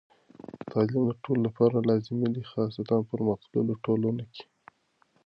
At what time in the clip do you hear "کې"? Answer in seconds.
4.33-4.43